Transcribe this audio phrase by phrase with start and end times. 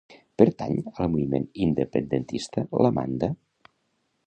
[0.41, 3.33] Pertany al moviment independentista l'Amanda?